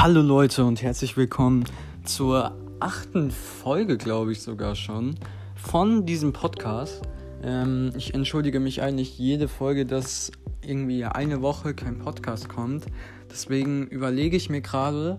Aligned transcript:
Hallo 0.00 0.22
Leute 0.22 0.64
und 0.64 0.80
herzlich 0.80 1.16
willkommen 1.16 1.64
zur 2.04 2.52
achten 2.78 3.32
Folge, 3.32 3.98
glaube 3.98 4.30
ich 4.30 4.42
sogar 4.42 4.76
schon, 4.76 5.16
von 5.56 6.06
diesem 6.06 6.32
Podcast. 6.32 7.02
Ähm, 7.42 7.90
ich 7.96 8.14
entschuldige 8.14 8.60
mich 8.60 8.80
eigentlich 8.80 9.18
jede 9.18 9.48
Folge, 9.48 9.86
dass 9.86 10.30
irgendwie 10.62 11.04
eine 11.04 11.42
Woche 11.42 11.74
kein 11.74 11.98
Podcast 11.98 12.48
kommt. 12.48 12.86
Deswegen 13.28 13.88
überlege 13.88 14.36
ich 14.36 14.48
mir 14.48 14.60
gerade, 14.60 15.18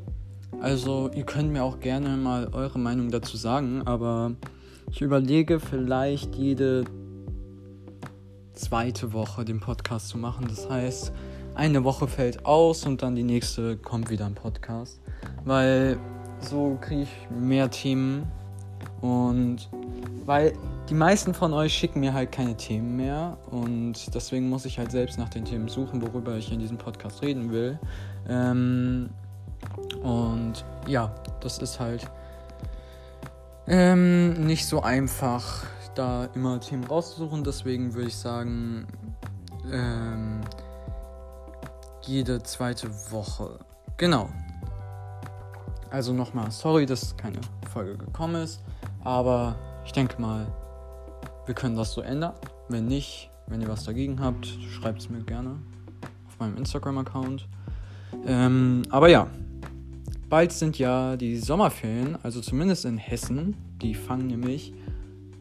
also 0.62 1.12
ihr 1.14 1.26
könnt 1.26 1.52
mir 1.52 1.66
auch 1.66 1.82
gerne 1.82 2.16
mal 2.16 2.48
eure 2.54 2.80
Meinung 2.80 3.12
dazu 3.12 3.36
sagen, 3.36 3.82
aber 3.86 4.32
ich 4.90 5.02
überlege 5.02 5.60
vielleicht 5.60 6.36
jede 6.36 6.86
zweite 8.54 9.12
Woche 9.12 9.44
den 9.44 9.60
Podcast 9.60 10.08
zu 10.08 10.18
machen. 10.18 10.46
Das 10.48 10.70
heißt, 10.70 11.12
eine 11.56 11.84
Woche 11.84 12.08
fällt 12.08 12.46
aus 12.46 12.86
und 12.86 13.02
dann 13.02 13.16
die 13.16 13.24
nächste 13.24 13.78
kommt 13.78 14.10
wieder 14.10 14.26
ein 14.26 14.36
Podcast. 14.36 15.02
Weil 15.46 15.98
so 16.40 16.78
kriege 16.82 17.04
ich 17.04 17.28
mehr 17.30 17.70
Themen 17.70 18.28
und 19.02 19.70
weil 20.26 20.54
die 20.90 20.94
meisten 20.94 21.34
von 21.34 21.54
euch 21.54 21.74
schicken 21.74 22.00
mir 22.00 22.14
halt 22.14 22.32
keine 22.32 22.56
Themen 22.56 22.96
mehr 22.96 23.38
und 23.52 24.14
deswegen 24.14 24.50
muss 24.50 24.66
ich 24.66 24.80
halt 24.80 24.92
selbst 24.92 25.18
nach 25.18 25.30
den 25.30 25.46
Themen 25.46 25.68
suchen, 25.68 26.02
worüber 26.02 26.36
ich 26.36 26.52
in 26.52 26.60
diesem 26.60 26.78
Podcast 26.78 27.22
reden 27.22 27.52
will. 27.52 27.80
Ähm, 28.28 29.10
und 30.02 30.66
ja, 30.88 31.14
das 31.42 31.60
ist 31.60 31.80
halt 31.80 32.10
ähm, 33.68 34.46
nicht 34.46 34.66
so 34.66 34.82
einfach, 34.82 35.66
da 35.96 36.26
immer 36.34 36.60
Themen 36.60 36.86
rauszusuchen. 36.86 37.44
Deswegen 37.44 37.94
würde 37.94 38.08
ich 38.08 38.16
sagen, 38.16 38.88
ähm, 39.72 40.42
jede 42.10 42.42
zweite 42.42 42.90
Woche. 43.12 43.60
Genau. 43.98 44.30
Also 45.92 46.12
nochmal, 46.12 46.50
sorry, 46.50 46.86
dass 46.86 47.16
keine 47.16 47.40
Folge 47.72 47.98
gekommen 47.98 48.44
ist, 48.44 48.62
aber 49.04 49.56
ich 49.86 49.92
denke 49.92 50.20
mal, 50.20 50.48
wir 51.46 51.54
können 51.54 51.76
das 51.76 51.94
so 51.94 52.02
ändern. 52.02 52.34
Wenn 52.68 52.88
nicht, 52.88 53.30
wenn 53.48 53.62
ihr 53.62 53.68
was 53.68 53.84
dagegen 53.84 54.20
habt, 54.20 54.46
schreibt 54.46 55.02
es 55.02 55.10
mir 55.10 55.22
gerne 55.22 55.58
auf 56.28 56.40
meinem 56.40 56.58
Instagram-Account. 56.58 57.48
Ähm, 58.26 58.84
aber 58.90 59.10
ja, 59.10 59.28
bald 60.30 60.52
sind 60.52 60.80
ja 60.80 61.16
die 61.16 61.38
Sommerferien, 61.38 62.18
also 62.24 62.42
zumindest 62.42 62.86
in 62.86 62.98
Hessen. 62.98 63.56
Die 63.82 63.94
fangen 63.94 64.28
nämlich, 64.28 64.74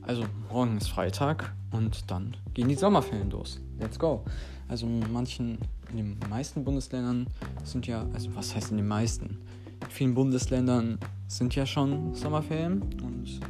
also 0.03 0.25
morgen 0.51 0.77
ist 0.77 0.89
Freitag 0.89 1.53
und 1.73 2.11
dann 2.11 2.37
gehen 2.53 2.69
die 2.69 2.75
Sommerferien 2.75 3.31
los. 3.31 3.61
Let's 3.79 3.99
go. 3.99 4.25
Also 4.69 4.87
in 4.87 5.13
manchen, 5.13 5.59
in 5.91 5.97
den 5.97 6.19
meisten 6.29 6.63
Bundesländern 6.65 7.27
sind 7.65 7.87
ja, 7.87 8.07
also 8.13 8.35
was 8.35 8.55
heißt 8.55 8.71
in 8.71 8.77
den 8.77 8.89
meisten? 8.89 9.39
In 9.83 9.91
vielen 9.91 10.15
Bundesländern 10.15 10.99
sind 11.27 11.55
ja 11.55 11.65
schon 11.65 12.15
Sommerferien 12.15 12.83
und 13.03 13.41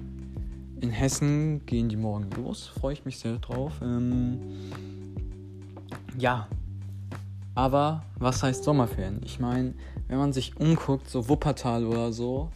in 0.81 0.91
Hessen 0.91 1.67
gehen 1.67 1.89
die 1.89 1.97
morgen 1.97 2.31
los. 2.37 2.69
Freue 2.69 2.93
ich 2.93 3.05
mich 3.05 3.19
sehr 3.19 3.39
drauf. 3.39 3.73
Ähm, 3.83 4.39
ja, 6.17 6.47
aber 7.55 8.05
was 8.17 8.43
heißt 8.43 8.63
Sommerferien? 8.63 9.21
Ich 9.25 9.41
meine, 9.41 9.75
wenn 10.07 10.19
man 10.19 10.33
sich 10.33 10.57
umguckt, 10.57 11.11
so 11.11 11.29
Wuppertal 11.29 11.85
oder 11.85 12.13
so, 12.13 12.51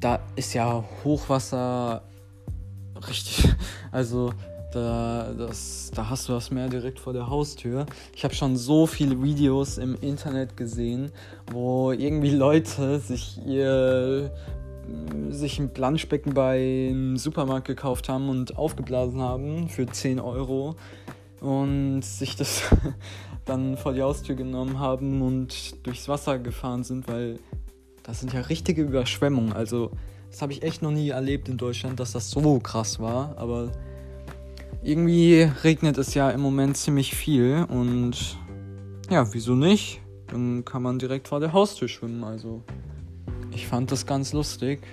da 0.00 0.18
ist 0.34 0.54
ja 0.54 0.84
Hochwasser 1.04 2.02
richtig. 3.08 3.48
Also 3.92 4.32
da, 4.74 5.32
das, 5.36 5.90
da 5.94 6.10
hast 6.10 6.28
du 6.28 6.32
das 6.32 6.50
Meer 6.50 6.68
direkt 6.68 6.98
vor 6.98 7.12
der 7.12 7.28
Haustür. 7.28 7.86
Ich 8.14 8.24
habe 8.24 8.34
schon 8.34 8.56
so 8.56 8.86
viele 8.86 9.22
Videos 9.22 9.78
im 9.78 9.96
Internet 10.00 10.56
gesehen, 10.56 11.12
wo 11.50 11.92
irgendwie 11.92 12.30
Leute 12.30 12.98
sich 13.00 13.38
ihr 13.46 14.30
sich 15.30 15.58
ein 15.58 15.72
Planschbecken 15.72 16.34
beim 16.34 17.16
Supermarkt 17.16 17.66
gekauft 17.66 18.08
haben 18.08 18.28
und 18.28 18.58
aufgeblasen 18.58 19.20
haben 19.20 19.68
für 19.68 19.86
10 19.86 20.20
Euro 20.20 20.76
und 21.40 22.02
sich 22.02 22.36
das 22.36 22.62
dann 23.44 23.76
vor 23.76 23.92
die 23.92 24.02
Haustür 24.02 24.34
genommen 24.34 24.78
haben 24.78 25.22
und 25.22 25.86
durchs 25.86 26.08
Wasser 26.08 26.38
gefahren 26.38 26.84
sind, 26.84 27.08
weil 27.08 27.38
das 28.02 28.20
sind 28.20 28.32
ja 28.32 28.40
richtige 28.40 28.82
Überschwemmungen. 28.82 29.52
Also 29.52 29.90
das 30.30 30.42
habe 30.42 30.52
ich 30.52 30.62
echt 30.62 30.82
noch 30.82 30.90
nie 30.90 31.10
erlebt 31.10 31.48
in 31.48 31.56
Deutschland, 31.56 32.00
dass 32.00 32.12
das 32.12 32.30
so 32.30 32.58
krass 32.58 33.00
war, 33.00 33.36
aber 33.38 33.70
irgendwie 34.84 35.50
regnet 35.64 35.96
es 35.98 36.14
ja 36.14 36.30
im 36.30 36.42
Moment 36.42 36.76
ziemlich 36.76 37.14
viel 37.14 37.66
und 37.68 38.38
ja, 39.10 39.32
wieso 39.32 39.54
nicht? 39.54 40.00
Dann 40.28 40.64
kann 40.64 40.82
man 40.82 40.98
direkt 40.98 41.28
vor 41.28 41.40
der 41.40 41.52
Haustür 41.52 41.88
schwimmen. 41.88 42.22
Also 42.22 42.62
ich 43.50 43.66
fand 43.66 43.90
das 43.90 44.06
ganz 44.06 44.32
lustig. 44.32 44.86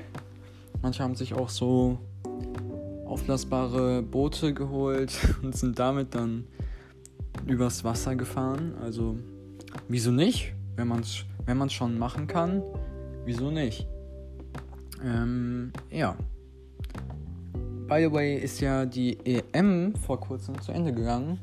Manche 0.82 1.04
haben 1.04 1.16
sich 1.16 1.34
auch 1.34 1.50
so 1.50 2.00
aufblasbare 3.06 4.02
Boote 4.02 4.54
geholt 4.54 5.14
und 5.44 5.56
sind 5.56 5.78
damit 5.78 6.16
dann 6.16 6.46
übers 7.46 7.84
Wasser 7.84 8.16
gefahren. 8.16 8.76
Also 8.82 9.18
wieso 9.90 10.12
nicht? 10.12 10.54
Wenn 10.78 10.88
man 10.88 11.02
es 11.02 11.26
wenn 11.46 11.70
schon 11.70 12.00
machen 12.00 12.28
kann, 12.28 12.64
wieso 13.26 13.52
nicht? 13.52 13.88
Ähm, 15.04 15.74
ja. 15.90 16.16
By 17.92 18.04
the 18.04 18.14
way 18.14 18.38
ist 18.38 18.62
ja 18.62 18.86
die 18.86 19.18
EM 19.26 19.94
vor 19.98 20.18
kurzem 20.18 20.62
zu 20.62 20.72
Ende 20.72 20.94
gegangen 20.94 21.38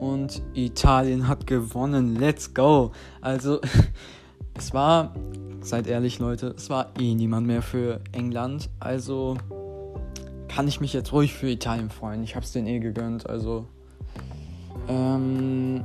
und 0.00 0.40
Italien 0.54 1.28
hat 1.28 1.46
gewonnen. 1.46 2.16
Let's 2.16 2.54
go. 2.54 2.92
Also 3.20 3.60
es 4.54 4.72
war, 4.72 5.12
seid 5.60 5.86
ehrlich 5.86 6.18
Leute, 6.18 6.54
es 6.56 6.70
war 6.70 6.92
eh 6.98 7.14
niemand 7.14 7.46
mehr 7.46 7.60
für 7.60 8.00
England. 8.12 8.70
Also 8.80 9.36
kann 10.48 10.66
ich 10.66 10.80
mich 10.80 10.94
jetzt 10.94 11.12
ruhig 11.12 11.34
für 11.34 11.50
Italien 11.50 11.90
freuen. 11.90 12.22
Ich 12.22 12.36
habe 12.36 12.46
es 12.46 12.52
denen 12.52 12.68
eh 12.68 12.78
gegönnt. 12.78 13.28
Also 13.28 13.66
ähm, 14.88 15.84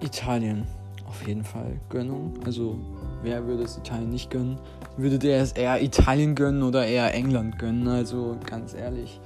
Italien 0.00 0.66
auf 1.06 1.24
jeden 1.28 1.44
Fall 1.44 1.80
Gönnung. 1.90 2.34
Also 2.44 2.76
wer 3.22 3.46
würde 3.46 3.64
es 3.64 3.78
Italien 3.78 4.10
nicht 4.10 4.30
gönnen? 4.30 4.58
würde 4.98 5.18
der 5.18 5.40
es 5.40 5.52
eher 5.52 5.80
Italien 5.80 6.34
gönnen 6.34 6.62
oder 6.62 6.84
eher 6.84 7.14
England 7.14 7.58
gönnen. 7.58 7.88
Also 7.88 8.36
ganz 8.44 8.74
ehrlich, 8.74 9.20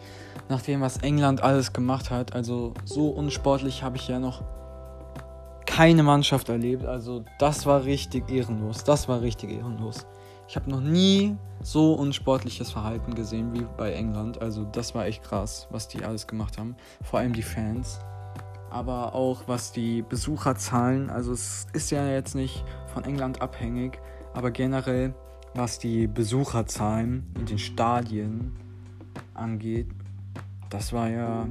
nach 0.49 0.63
dem, 0.63 0.81
was 0.81 0.99
England 0.99 1.43
alles 1.43 1.73
gemacht 1.73 2.11
hat, 2.11 2.35
also 2.35 2.75
so 2.85 3.09
unsportlich 3.09 3.83
habe 3.83 3.97
ich 3.97 4.07
ja 4.07 4.19
noch 4.19 4.43
keine 5.67 6.03
Mannschaft 6.03 6.51
erlebt. 6.51 6.85
Also 6.85 7.25
das 7.39 7.65
war 7.65 7.85
richtig 7.85 8.31
ehrenlos. 8.31 8.85
Das 8.85 9.09
war 9.09 9.23
richtig 9.23 9.51
ehrenlos. 9.51 10.07
Ich 10.47 10.57
habe 10.57 10.71
noch 10.71 10.81
nie 10.81 11.37
so 11.63 11.95
unsportliches 11.95 12.71
Verhalten 12.71 13.15
gesehen 13.15 13.55
wie 13.55 13.67
bei 13.79 13.93
England. 13.93 14.43
Also 14.43 14.65
das 14.65 14.95
war 14.95 15.07
echt 15.07 15.23
krass, 15.23 15.67
was 15.71 15.89
die 15.89 16.05
alles 16.05 16.27
gemacht 16.27 16.59
haben. 16.59 16.77
Vor 17.03 17.21
allem 17.21 17.33
die 17.33 17.43
Fans. 17.43 18.01
Aber 18.69 19.15
auch 19.15 19.45
was 19.47 19.73
die 19.73 20.03
Besucherzahlen. 20.03 21.09
Also 21.09 21.33
es 21.33 21.67
ist 21.73 21.91
ja 21.91 22.07
jetzt 22.07 22.35
nicht 22.35 22.65
von 22.93 23.05
England 23.05 23.43
abhängig. 23.43 23.99
Aber 24.35 24.51
generell 24.51 25.15
was 25.55 25.79
die 25.79 26.07
Besucherzahlen 26.07 27.27
in 27.39 27.47
den 27.47 27.59
Stadien 27.59 28.53
angeht, 29.35 29.87
das 30.71 30.93
war 30.93 31.09
ja. 31.09 31.47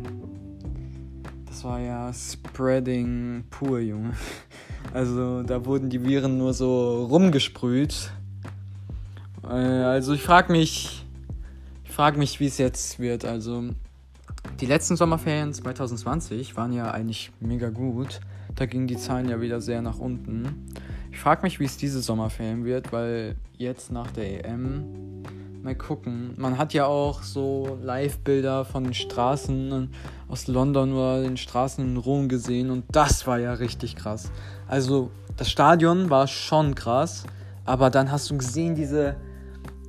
Das 1.45 1.65
war 1.65 1.79
ja 1.79 2.11
Spreading 2.13 3.43
pur, 3.49 3.79
Junge. 3.79 4.13
Also 4.93 5.43
da 5.43 5.63
wurden 5.63 5.89
die 5.89 6.03
Viren 6.03 6.37
nur 6.39 6.53
so 6.53 7.05
rumgesprüht. 7.05 8.11
Äh, 9.43 9.47
also 9.47 10.13
ich 10.13 10.23
frage 10.23 10.51
mich, 10.51 11.05
ich 11.85 11.91
frage 11.91 12.17
mich, 12.17 12.39
wie 12.39 12.47
es 12.47 12.57
jetzt 12.57 12.99
wird. 12.99 13.23
Also 13.23 13.63
die 14.59 14.65
letzten 14.65 14.97
Sommerferien 14.97 15.53
2020 15.53 16.57
waren 16.57 16.73
ja 16.73 16.91
eigentlich 16.91 17.31
mega 17.39 17.69
gut. 17.69 18.19
Da 18.55 18.65
gingen 18.65 18.87
die 18.87 18.97
Zahlen 18.97 19.29
ja 19.29 19.39
wieder 19.39 19.61
sehr 19.61 19.83
nach 19.83 19.99
unten. 19.99 20.73
Ich 21.11 21.19
frage 21.19 21.43
mich, 21.43 21.59
wie 21.59 21.65
es 21.65 21.77
diese 21.77 22.01
Sommerferien 22.01 22.63
wird, 22.65 22.91
weil 22.93 23.35
jetzt 23.57 23.91
nach 23.91 24.09
der 24.11 24.45
EM 24.45 25.23
mal 25.61 25.75
gucken. 25.75 26.33
Man 26.37 26.57
hat 26.57 26.73
ja 26.73 26.85
auch 26.85 27.21
so 27.21 27.77
Live-Bilder 27.81 28.65
von 28.65 28.85
den 28.85 28.93
Straßen 28.93 29.89
aus 30.27 30.47
London 30.47 30.93
oder 30.93 31.21
den 31.21 31.37
Straßen 31.37 31.85
in 31.85 31.97
Rom 31.97 32.29
gesehen 32.29 32.71
und 32.71 32.85
das 32.91 33.27
war 33.27 33.39
ja 33.39 33.53
richtig 33.53 33.95
krass. 33.95 34.31
Also 34.67 35.11
das 35.37 35.49
Stadion 35.49 36.09
war 36.09 36.27
schon 36.27 36.75
krass, 36.75 37.25
aber 37.65 37.89
dann 37.89 38.11
hast 38.11 38.29
du 38.31 38.37
gesehen, 38.37 38.75
diese 38.75 39.15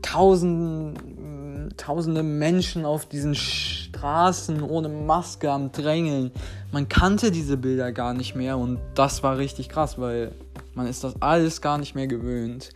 tausenden, 0.02 1.72
tausende 1.76 2.22
Menschen 2.22 2.84
auf 2.84 3.06
diesen 3.06 3.34
Straßen 3.34 4.62
ohne 4.62 4.88
Maske 4.88 5.50
am 5.50 5.72
Drängeln. 5.72 6.32
Man 6.72 6.88
kannte 6.88 7.30
diese 7.30 7.56
Bilder 7.56 7.92
gar 7.92 8.12
nicht 8.12 8.34
mehr 8.34 8.58
und 8.58 8.78
das 8.94 9.22
war 9.22 9.38
richtig 9.38 9.68
krass, 9.68 9.98
weil 9.98 10.32
man 10.74 10.86
ist 10.86 11.04
das 11.04 11.20
alles 11.20 11.60
gar 11.60 11.78
nicht 11.78 11.94
mehr 11.94 12.06
gewöhnt. 12.06 12.70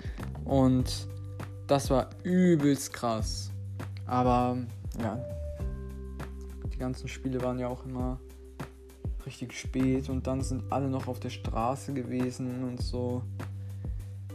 Und 0.44 1.06
das 1.66 1.90
war 1.90 2.10
übelst 2.22 2.93
krass. 2.93 3.50
Aber 4.06 4.58
ja, 5.00 5.19
die 6.72 6.78
ganzen 6.78 7.08
Spiele 7.08 7.43
waren 7.43 7.58
ja 7.58 7.69
auch 7.69 7.84
immer 7.84 8.20
richtig 9.25 9.54
spät 9.54 10.08
und 10.08 10.26
dann 10.26 10.40
sind 10.43 10.62
alle 10.70 10.88
noch 10.88 11.08
auf 11.08 11.19
der 11.19 11.31
Straße 11.31 11.93
gewesen 11.93 12.62
und 12.62 12.81
so. 12.81 13.22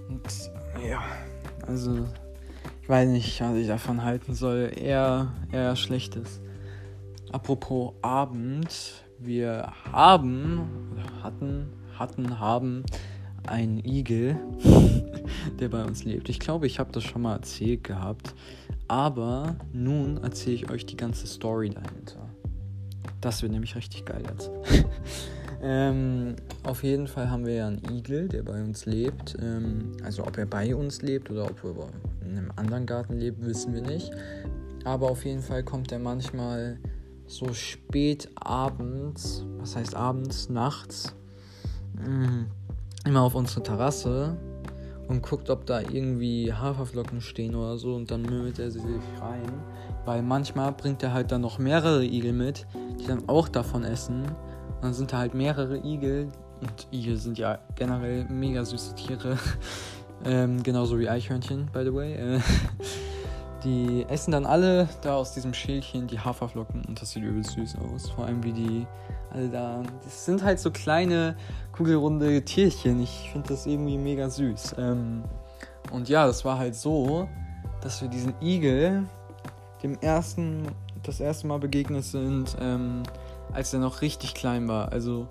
Und 0.09 0.51
ja, 0.85 1.01
also 1.65 2.07
ich 2.81 2.89
weiß 2.89 3.07
nicht, 3.07 3.39
was 3.39 3.55
ich 3.55 3.67
davon 3.67 4.03
halten 4.03 4.33
soll. 4.33 4.71
Eher, 4.75 5.31
eher 5.51 5.75
schlechtes. 5.77 6.41
Apropos 7.31 7.93
Abend, 8.01 9.05
wir 9.17 9.71
haben, 9.91 10.97
hatten, 11.23 11.71
hatten, 11.97 12.39
haben 12.39 12.83
einen 13.47 13.83
Igel, 13.83 14.37
der 15.59 15.69
bei 15.69 15.83
uns 15.83 16.03
lebt. 16.03 16.29
Ich 16.29 16.39
glaube, 16.39 16.67
ich 16.67 16.79
habe 16.79 16.91
das 16.91 17.03
schon 17.03 17.21
mal 17.21 17.35
erzählt 17.35 17.83
gehabt. 17.83 18.33
Aber 18.87 19.55
nun 19.71 20.17
erzähle 20.17 20.55
ich 20.55 20.69
euch 20.69 20.85
die 20.85 20.97
ganze 20.97 21.25
Story 21.25 21.69
dahinter. 21.69 22.27
Das 23.21 23.41
wird 23.41 23.51
nämlich 23.51 23.75
richtig 23.75 24.05
geil 24.05 24.23
jetzt. 24.29 24.51
ähm, 25.61 26.35
auf 26.63 26.83
jeden 26.83 27.07
Fall 27.07 27.29
haben 27.29 27.45
wir 27.45 27.53
ja 27.53 27.67
einen 27.67 27.81
Igel, 27.89 28.27
der 28.27 28.43
bei 28.43 28.61
uns 28.61 28.85
lebt. 28.85 29.37
Ähm, 29.41 29.93
also 30.03 30.25
ob 30.25 30.37
er 30.37 30.45
bei 30.45 30.75
uns 30.75 31.01
lebt 31.01 31.29
oder 31.31 31.45
ob 31.45 31.63
er 31.63 32.27
in 32.27 32.37
einem 32.37 32.51
anderen 32.55 32.85
Garten 32.85 33.17
lebt, 33.17 33.45
wissen 33.45 33.73
wir 33.73 33.81
nicht. 33.81 34.11
Aber 34.83 35.09
auf 35.09 35.23
jeden 35.25 35.41
Fall 35.41 35.63
kommt 35.63 35.91
er 35.91 35.99
manchmal 35.99 36.79
so 37.27 37.53
spät 37.53 38.29
abends, 38.35 39.45
was 39.57 39.75
heißt 39.75 39.95
abends, 39.95 40.49
nachts, 40.49 41.15
mh, 41.93 42.45
immer 43.05 43.21
auf 43.21 43.35
unsere 43.35 43.63
Terrasse 43.63 44.37
und 45.07 45.21
guckt, 45.21 45.49
ob 45.49 45.65
da 45.65 45.81
irgendwie 45.81 46.53
Haferflocken 46.53 47.21
stehen 47.21 47.55
oder 47.55 47.77
so 47.77 47.95
und 47.95 48.09
dann 48.11 48.21
mümmelt 48.21 48.59
er 48.59 48.71
sie 48.71 48.79
sich 48.79 49.21
rein. 49.21 49.51
Weil 50.05 50.23
manchmal 50.23 50.71
bringt 50.71 51.03
er 51.03 51.13
halt 51.13 51.31
dann 51.31 51.41
noch 51.41 51.59
mehrere 51.59 52.03
Igel 52.03 52.33
mit, 52.33 52.65
die 52.99 53.05
dann 53.05 53.27
auch 53.27 53.47
davon 53.47 53.83
essen. 53.83 54.23
Und 54.23 54.83
dann 54.83 54.93
sind 54.93 55.11
da 55.11 55.17
halt 55.17 55.33
mehrere 55.33 55.77
Igel. 55.77 56.29
Und 56.61 56.87
Igel 56.91 57.17
sind 57.17 57.37
ja 57.37 57.59
generell 57.75 58.25
mega 58.25 58.63
süße 58.63 58.95
Tiere. 58.95 59.37
ähm, 60.25 60.63
genauso 60.63 60.97
wie 60.97 61.09
Eichhörnchen, 61.09 61.67
by 61.71 61.83
the 61.83 61.93
way. 61.93 62.13
Äh, 62.13 62.39
die 63.63 64.05
essen 64.09 64.31
dann 64.31 64.45
alle 64.45 64.87
da 65.01 65.15
aus 65.15 65.33
diesem 65.33 65.53
Schälchen 65.53 66.07
die 66.07 66.19
Haferflocken 66.19 66.83
und 66.85 67.01
das 67.01 67.11
sieht 67.11 67.23
übel 67.23 67.43
süß 67.43 67.75
aus. 67.77 68.09
Vor 68.09 68.25
allem 68.25 68.43
wie 68.43 68.53
die 68.53 68.87
alle 69.31 69.49
da. 69.49 69.83
Das 70.03 70.25
sind 70.25 70.43
halt 70.43 70.59
so 70.59 70.71
kleine, 70.71 71.35
kugelrunde 71.71 72.43
Tierchen. 72.43 73.01
Ich 73.01 73.29
finde 73.31 73.49
das 73.49 73.65
irgendwie 73.65 73.97
mega 73.97 74.29
süß. 74.29 74.75
Ähm, 74.77 75.23
und 75.91 76.09
ja, 76.09 76.25
das 76.25 76.45
war 76.45 76.57
halt 76.57 76.75
so, 76.75 77.27
dass 77.81 78.01
wir 78.01 78.07
diesen 78.07 78.33
Igel 78.41 79.03
dem 79.83 79.97
ersten, 79.99 80.67
das 81.03 81.19
erste 81.19 81.47
Mal 81.47 81.59
begegnet 81.59 82.03
sind, 82.03 82.55
ähm, 82.59 83.03
als 83.53 83.73
er 83.73 83.79
noch 83.79 84.01
richtig 84.01 84.33
klein 84.33 84.67
war. 84.67 84.91
Also 84.91 85.27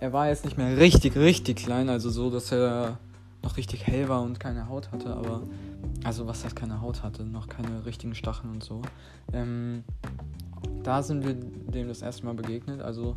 er 0.00 0.12
war 0.12 0.28
jetzt 0.28 0.44
nicht 0.44 0.56
mehr 0.56 0.76
richtig, 0.78 1.16
richtig 1.16 1.58
klein, 1.58 1.88
also 1.88 2.10
so, 2.10 2.30
dass 2.30 2.50
er 2.52 2.98
noch 3.42 3.56
richtig 3.56 3.86
hell 3.86 4.08
war 4.08 4.22
und 4.22 4.40
keine 4.40 4.68
Haut 4.68 4.90
hatte, 4.92 5.14
aber 5.14 5.42
also 6.04 6.26
was 6.26 6.44
heißt 6.44 6.56
keine 6.56 6.80
Haut 6.80 7.02
hatte, 7.02 7.24
noch 7.24 7.48
keine 7.48 7.84
richtigen 7.84 8.14
Stacheln 8.14 8.54
und 8.54 8.64
so. 8.64 8.82
Ähm, 9.32 9.84
da 10.82 11.02
sind 11.02 11.24
wir 11.24 11.34
dem 11.34 11.88
das 11.88 12.02
erste 12.02 12.24
Mal 12.24 12.34
begegnet. 12.34 12.80
Also 12.80 13.16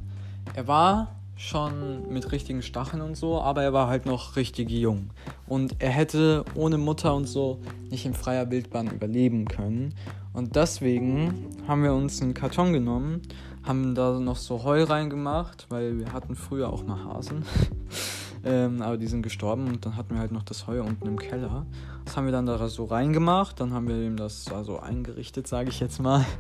er 0.54 0.68
war 0.68 1.16
schon 1.36 2.12
mit 2.12 2.32
richtigen 2.32 2.62
Stacheln 2.62 3.02
und 3.02 3.16
so, 3.16 3.42
aber 3.42 3.64
er 3.64 3.74
war 3.74 3.88
halt 3.88 4.06
noch 4.06 4.36
richtig 4.36 4.70
jung. 4.70 5.10
Und 5.48 5.76
er 5.80 5.90
hätte 5.90 6.46
ohne 6.56 6.78
Mutter 6.78 7.16
und 7.16 7.26
so 7.26 7.60
nicht 7.90 8.06
in 8.06 8.14
freier 8.14 8.52
Wildbahn 8.52 8.88
überleben 8.88 9.46
können. 9.46 9.94
Und 10.34 10.56
deswegen 10.56 11.48
haben 11.68 11.84
wir 11.84 11.94
uns 11.94 12.22
einen 12.22 12.34
Karton 12.34 12.74
genommen, 12.74 13.22
haben 13.64 13.96
da 13.96 14.20
noch 14.20 14.36
so 14.36 14.64
Heu 14.64 14.84
reingemacht, 14.84 15.68
weil 15.70 15.98
wir 16.00 16.12
hatten 16.12 16.36
früher 16.36 16.72
auch 16.72 16.84
mal 16.84 17.04
Hasen. 17.04 17.46
ähm, 18.46 18.82
aber 18.82 18.98
die 18.98 19.08
sind 19.08 19.22
gestorben 19.22 19.68
und 19.68 19.86
dann 19.86 19.96
hatten 19.96 20.16
wir 20.16 20.20
halt 20.20 20.32
noch 20.32 20.44
das 20.44 20.68
Heu 20.68 20.82
unten 20.82 21.08
im 21.08 21.18
Keller. 21.18 21.66
Das 22.06 22.18
haben 22.18 22.26
wir 22.26 22.32
dann 22.32 22.46
da 22.46 22.68
so 22.68 22.86
reingemacht, 22.86 23.60
dann 23.60 23.74
haben 23.74 23.88
wir 23.88 23.96
ihm 23.96 24.18
das 24.18 24.46
da 24.46 24.64
so 24.64 24.80
eingerichtet, 24.80 25.48
sage 25.48 25.70
ich 25.70 25.80
jetzt 25.80 26.02
mal. 26.02 26.26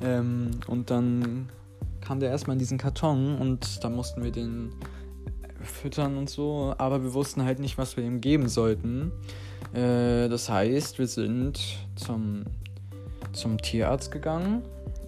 Ähm, 0.00 0.52
und 0.68 0.90
dann 0.92 1.48
kam 2.00 2.20
der 2.20 2.30
erstmal 2.30 2.54
in 2.54 2.60
diesen 2.60 2.78
Karton 2.78 3.36
und 3.36 3.82
da 3.82 3.90
mussten 3.90 4.22
wir 4.22 4.30
den 4.30 4.70
füttern 5.60 6.16
und 6.16 6.30
so, 6.30 6.72
aber 6.78 7.02
wir 7.02 7.14
wussten 7.14 7.42
halt 7.42 7.58
nicht, 7.58 7.78
was 7.78 7.96
wir 7.96 8.04
ihm 8.04 8.20
geben 8.20 8.48
sollten. 8.48 9.10
Äh, 9.72 10.28
das 10.28 10.48
heißt, 10.48 11.00
wir 11.00 11.08
sind 11.08 11.60
zum, 11.96 12.44
zum 13.32 13.58
Tierarzt 13.58 14.10
gegangen 14.10 14.62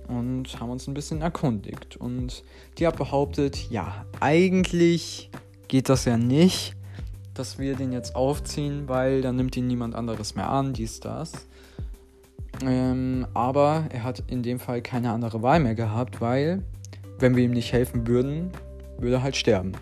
und 0.09 0.61
haben 0.61 0.71
uns 0.71 0.87
ein 0.89 0.95
bisschen 0.95 1.23
erkundigt. 1.23 1.97
Und 1.97 2.43
die 2.79 2.87
hat 2.87 2.97
behauptet, 2.97 3.71
ja, 3.71 4.05
eigentlich 4.19 5.31
geht 5.71 5.89
das 5.89 6.05
ja 6.05 6.17
nicht, 6.17 6.75
dass 7.33 7.61
wir 7.61 7.77
den 7.77 7.93
jetzt 7.93 8.17
aufziehen, 8.17 8.89
weil 8.89 9.23
dann 9.23 9.37
nimmt 9.37 9.57
ihn 9.57 9.69
niemand 9.69 9.95
anderes 9.95 10.35
mehr 10.35 10.51
an, 10.51 10.73
dies, 10.73 10.99
das. 10.99 11.47
Ähm, 12.67 13.25
aber 13.35 13.85
er 13.91 14.03
hat 14.03 14.25
in 14.27 14.43
dem 14.43 14.59
Fall 14.59 14.83
keine 14.83 15.13
andere 15.13 15.43
Wahl 15.43 15.61
mehr 15.61 15.77
gehabt, 15.77 16.21
weil 16.21 16.65
wenn 17.21 17.37
wir 17.37 17.45
ihm 17.45 17.53
nicht 17.53 17.73
helfen 17.73 18.09
würden, 18.09 18.51
würde 18.99 19.17
er 19.17 19.23
halt 19.23 19.37
sterben. 19.37 19.73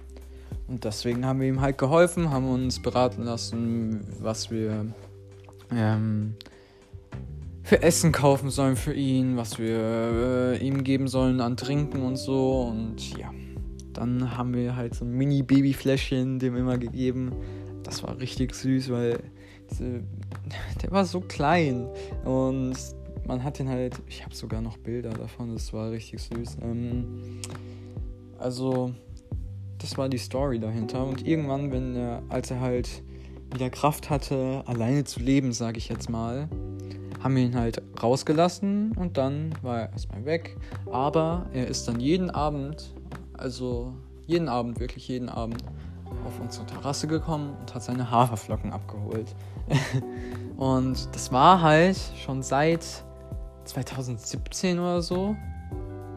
Und 0.66 0.84
deswegen 0.84 1.24
haben 1.24 1.40
wir 1.40 1.48
ihm 1.48 1.62
halt 1.62 1.78
geholfen, 1.78 2.30
haben 2.30 2.50
uns 2.50 2.82
beraten 2.82 3.22
lassen, 3.22 4.06
was 4.20 4.50
wir 4.50 4.84
ähm, 5.74 6.34
für 7.62 7.82
Essen 7.82 8.12
kaufen 8.12 8.50
sollen 8.50 8.76
für 8.76 8.92
ihn, 8.92 9.38
was 9.38 9.58
wir 9.58 9.78
äh, 9.78 10.58
ihm 10.58 10.84
geben 10.84 11.08
sollen 11.08 11.40
an 11.40 11.56
Trinken 11.56 12.02
und 12.02 12.16
so. 12.16 12.60
Und 12.64 13.16
ja, 13.16 13.30
dann 13.98 14.36
haben 14.36 14.54
wir 14.54 14.76
halt 14.76 14.94
so 14.94 15.04
ein 15.04 15.10
Mini-Baby-Fläschchen 15.10 16.38
dem 16.38 16.56
immer 16.56 16.78
gegeben. 16.78 17.32
Das 17.82 18.02
war 18.02 18.18
richtig 18.20 18.54
süß, 18.54 18.90
weil 18.90 19.18
diese, 19.70 20.02
der 20.82 20.90
war 20.90 21.04
so 21.04 21.20
klein 21.20 21.88
und 22.24 22.76
man 23.26 23.44
hat 23.44 23.60
ihn 23.60 23.68
halt, 23.68 24.00
ich 24.06 24.24
habe 24.24 24.34
sogar 24.34 24.60
noch 24.60 24.78
Bilder 24.78 25.10
davon, 25.10 25.52
das 25.52 25.72
war 25.72 25.90
richtig 25.90 26.22
süß. 26.22 26.58
Ähm, 26.62 27.40
also, 28.38 28.94
das 29.78 29.98
war 29.98 30.08
die 30.08 30.18
Story 30.18 30.58
dahinter. 30.58 31.04
Und 31.04 31.26
irgendwann, 31.26 31.70
wenn 31.70 31.94
er, 31.94 32.22
als 32.28 32.50
er 32.50 32.60
halt 32.60 33.02
wieder 33.52 33.68
Kraft 33.68 34.10
hatte, 34.10 34.62
alleine 34.66 35.04
zu 35.04 35.20
leben, 35.20 35.52
sage 35.52 35.78
ich 35.78 35.88
jetzt 35.88 36.08
mal, 36.08 36.48
haben 37.22 37.36
wir 37.36 37.42
ihn 37.42 37.56
halt 37.56 37.82
rausgelassen 38.02 38.92
und 38.92 39.16
dann 39.16 39.52
war 39.62 39.80
er 39.80 39.92
erstmal 39.92 40.24
weg. 40.24 40.56
Aber 40.90 41.46
er 41.52 41.66
ist 41.66 41.88
dann 41.88 42.00
jeden 42.00 42.30
Abend, 42.30 42.94
also 43.38 43.94
jeden 44.26 44.48
Abend, 44.48 44.80
wirklich 44.80 45.08
jeden 45.08 45.28
Abend, 45.28 45.62
auf 46.26 46.40
unsere 46.40 46.66
Terrasse 46.66 47.06
gekommen 47.06 47.54
und 47.60 47.74
hat 47.74 47.82
seine 47.82 48.10
Haferflocken 48.10 48.72
abgeholt. 48.72 49.34
und 50.56 51.14
das 51.14 51.32
war 51.32 51.60
halt 51.60 51.98
schon 52.24 52.42
seit 52.42 52.84
2017 53.64 54.78
oder 54.78 55.02
so 55.02 55.36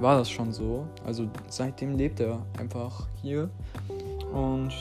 war 0.02 0.18
das 0.18 0.30
schon 0.30 0.52
so. 0.52 0.88
Also 1.06 1.30
seitdem 1.48 1.96
lebt 1.96 2.20
er 2.20 2.40
einfach 2.60 3.08
hier 3.22 3.50
und 4.34 4.74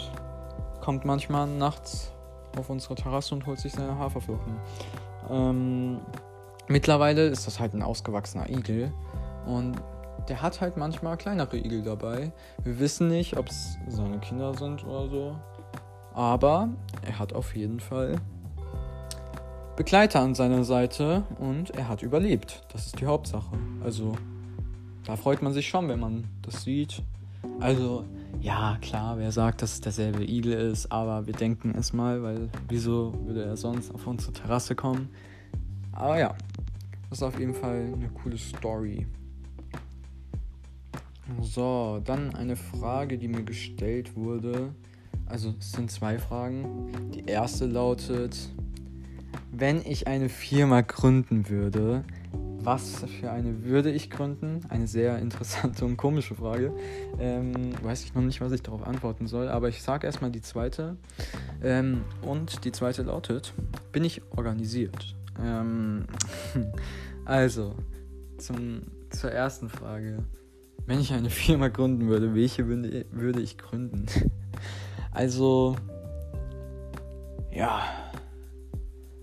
kommt 0.80 1.04
manchmal 1.04 1.46
nachts 1.46 2.12
auf 2.58 2.70
unsere 2.70 2.94
Terrasse 2.94 3.34
und 3.34 3.46
holt 3.46 3.58
sich 3.58 3.72
seine 3.72 3.96
Haferflocken. 3.98 4.54
Ähm, 5.30 5.98
mittlerweile 6.68 7.26
ist 7.26 7.46
das 7.46 7.60
halt 7.60 7.74
ein 7.74 7.82
ausgewachsener 7.82 8.48
Igel 8.48 8.92
und 9.46 9.76
der 10.30 10.40
hat 10.40 10.60
halt 10.60 10.76
manchmal 10.76 11.16
kleinere 11.16 11.58
Igel 11.58 11.82
dabei. 11.82 12.32
Wir 12.62 12.78
wissen 12.78 13.08
nicht, 13.08 13.36
ob 13.36 13.48
es 13.48 13.76
seine 13.88 14.20
Kinder 14.20 14.54
sind 14.54 14.86
oder 14.86 15.08
so. 15.08 15.36
Aber 16.14 16.68
er 17.02 17.18
hat 17.18 17.32
auf 17.32 17.56
jeden 17.56 17.80
Fall 17.80 18.20
Begleiter 19.76 20.20
an 20.20 20.36
seiner 20.36 20.62
Seite 20.62 21.24
und 21.40 21.70
er 21.70 21.88
hat 21.88 22.02
überlebt. 22.02 22.62
Das 22.72 22.86
ist 22.86 23.00
die 23.00 23.06
Hauptsache. 23.06 23.56
Also, 23.82 24.12
da 25.04 25.16
freut 25.16 25.42
man 25.42 25.52
sich 25.52 25.68
schon, 25.68 25.88
wenn 25.88 25.98
man 25.98 26.24
das 26.42 26.62
sieht. 26.62 27.02
Also, 27.58 28.04
ja, 28.40 28.78
klar, 28.80 29.18
wer 29.18 29.32
sagt, 29.32 29.62
dass 29.62 29.72
es 29.72 29.80
derselbe 29.80 30.22
Igel 30.22 30.52
ist, 30.52 30.92
aber 30.92 31.26
wir 31.26 31.34
denken 31.34 31.74
es 31.76 31.92
mal, 31.92 32.22
weil 32.22 32.50
wieso 32.68 33.14
würde 33.24 33.44
er 33.44 33.56
sonst 33.56 33.92
auf 33.92 34.06
unsere 34.06 34.32
Terrasse 34.32 34.76
kommen? 34.76 35.08
Aber 35.92 36.18
ja, 36.18 36.34
das 37.08 37.18
ist 37.18 37.22
auf 37.24 37.38
jeden 37.40 37.54
Fall 37.54 37.92
eine 37.92 38.08
coole 38.10 38.38
Story. 38.38 39.06
So, 41.40 42.00
dann 42.04 42.34
eine 42.34 42.56
Frage, 42.56 43.18
die 43.18 43.28
mir 43.28 43.42
gestellt 43.42 44.16
wurde. 44.16 44.74
Also 45.26 45.54
es 45.58 45.72
sind 45.72 45.90
zwei 45.90 46.18
Fragen. 46.18 47.10
Die 47.14 47.24
erste 47.24 47.66
lautet, 47.66 48.36
wenn 49.52 49.84
ich 49.84 50.06
eine 50.06 50.28
Firma 50.28 50.80
gründen 50.80 51.48
würde, 51.48 52.04
was 52.62 53.04
für 53.20 53.30
eine 53.30 53.64
würde 53.64 53.90
ich 53.90 54.10
gründen? 54.10 54.60
Eine 54.68 54.86
sehr 54.86 55.18
interessante 55.18 55.84
und 55.84 55.96
komische 55.96 56.34
Frage. 56.34 56.74
Ähm, 57.18 57.72
weiß 57.82 58.04
ich 58.04 58.14
noch 58.14 58.22
nicht, 58.22 58.42
was 58.42 58.52
ich 58.52 58.62
darauf 58.62 58.86
antworten 58.86 59.26
soll, 59.26 59.48
aber 59.48 59.68
ich 59.68 59.82
sage 59.82 60.06
erstmal 60.06 60.30
die 60.30 60.42
zweite. 60.42 60.96
Ähm, 61.62 62.02
und 62.20 62.64
die 62.66 62.72
zweite 62.72 63.02
lautet, 63.02 63.54
bin 63.92 64.04
ich 64.04 64.20
organisiert? 64.36 65.16
Ähm, 65.42 66.04
also, 67.24 67.76
zum, 68.36 68.82
zur 69.08 69.32
ersten 69.32 69.70
Frage. 69.70 70.22
Wenn 70.90 70.98
ich 70.98 71.12
eine 71.12 71.30
Firma 71.30 71.68
gründen 71.68 72.08
würde, 72.08 72.34
welche 72.34 72.66
würde, 72.66 73.40
ich 73.40 73.56
gründen? 73.56 74.06
also, 75.12 75.76
ja 77.52 77.84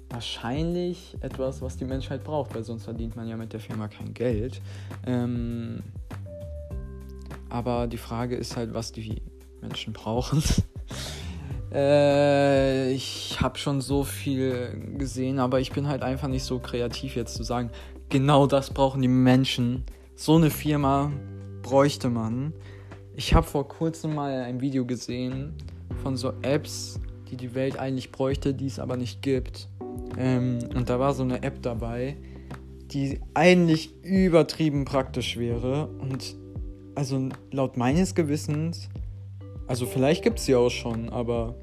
wahrscheinlich 0.09 1.17
etwas, 1.19 1.61
was 1.61 1.75
die 1.75 1.83
Menschheit 1.83 2.23
braucht, 2.23 2.55
weil 2.55 2.63
sonst 2.63 2.85
verdient 2.85 3.17
man 3.17 3.27
ja 3.27 3.35
mit 3.35 3.51
der 3.51 3.59
Firma 3.59 3.89
kein 3.89 4.13
Geld. 4.13 4.61
Ähm, 5.05 5.83
aber 7.49 7.87
die 7.87 7.97
Frage 7.97 8.37
ist 8.37 8.55
halt, 8.55 8.73
was 8.73 8.93
die 8.93 9.21
Menschen 9.59 9.91
brauchen. 9.91 10.41
äh, 11.73 12.93
ich 12.93 13.41
habe 13.41 13.57
schon 13.57 13.81
so 13.81 14.05
viel 14.05 14.95
gesehen, 14.97 15.37
aber 15.37 15.59
ich 15.59 15.73
bin 15.73 15.89
halt 15.89 16.01
einfach 16.01 16.29
nicht 16.29 16.45
so 16.45 16.59
kreativ 16.59 17.17
jetzt 17.17 17.35
zu 17.35 17.43
sagen, 17.43 17.71
genau 18.07 18.47
das 18.47 18.69
brauchen 18.69 19.01
die 19.01 19.09
Menschen. 19.09 19.83
So 20.15 20.37
eine 20.37 20.49
Firma 20.49 21.11
bräuchte 21.67 22.09
man. 22.09 22.53
Ich 23.17 23.33
habe 23.33 23.45
vor 23.45 23.67
kurzem 23.67 24.15
mal 24.15 24.43
ein 24.43 24.61
Video 24.61 24.85
gesehen 24.85 25.53
von 26.01 26.15
so 26.15 26.31
Apps, 26.41 26.97
die 27.29 27.35
die 27.35 27.55
Welt 27.55 27.77
eigentlich 27.77 28.13
bräuchte, 28.13 28.53
die 28.53 28.67
es 28.67 28.79
aber 28.79 28.95
nicht 28.95 29.21
gibt. 29.21 29.67
Ähm, 30.17 30.59
und 30.73 30.89
da 30.89 30.97
war 30.97 31.13
so 31.13 31.23
eine 31.23 31.43
App 31.43 31.61
dabei, 31.61 32.15
die 32.93 33.19
eigentlich 33.33 34.01
übertrieben 34.01 34.85
praktisch 34.85 35.35
wäre. 35.35 35.87
Und 35.87 36.37
also 36.95 37.27
laut 37.51 37.75
meines 37.75 38.15
Gewissens, 38.15 38.87
also 39.67 39.85
vielleicht 39.87 40.23
gibt 40.23 40.39
es 40.39 40.45
sie 40.45 40.55
auch 40.55 40.69
schon, 40.69 41.09
aber 41.09 41.55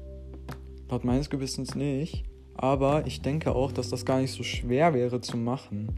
laut 0.87 1.03
meines 1.03 1.31
Gewissens 1.31 1.73
nicht. 1.73 2.25
Aber 2.53 3.07
ich 3.07 3.23
denke 3.23 3.55
auch, 3.55 3.71
dass 3.71 3.89
das 3.89 4.05
gar 4.05 4.19
nicht 4.19 4.33
so 4.33 4.43
schwer 4.43 4.93
wäre 4.93 5.19
zu 5.19 5.35
machen. 5.35 5.95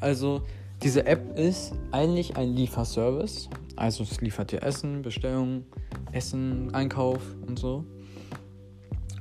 Also 0.00 0.42
diese 0.82 1.06
App 1.06 1.36
ist 1.38 1.72
eigentlich 1.90 2.36
ein 2.36 2.54
Lieferservice. 2.54 3.48
Also 3.76 4.04
es 4.04 4.20
liefert 4.20 4.52
dir 4.52 4.62
Essen, 4.62 5.02
Bestellung, 5.02 5.64
Essen, 6.12 6.72
Einkauf 6.74 7.20
und 7.46 7.58
so. 7.58 7.84